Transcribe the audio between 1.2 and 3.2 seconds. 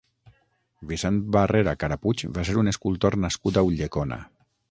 Barrera Carapuig va ser un escultor